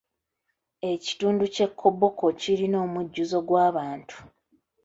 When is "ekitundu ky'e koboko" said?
0.91-2.25